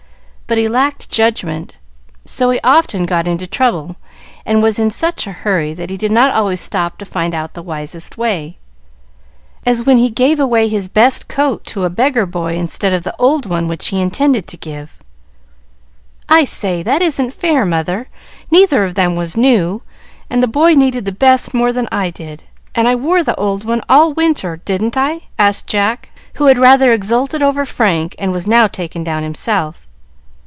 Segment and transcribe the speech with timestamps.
[0.47, 1.75] But he lacked judgment,
[2.25, 3.95] so he often got into trouble,
[4.45, 7.53] and was in such a hurry that he did not always stop to find out
[7.53, 8.57] the wisest way.
[9.65, 13.15] As when he gave away his best coat to a beggar boy, instead of the
[13.17, 14.99] old one which he intended to give."
[16.27, 18.09] "I say, that isn't fair, mother!
[18.51, 19.81] Neither of them was new,
[20.29, 22.43] and the boy needed the best more than I did,
[22.75, 26.91] and I wore the old one all winter, didn't I?" asked Jack, who had rather
[26.91, 29.87] exulted over Frank, and was now taken down himself.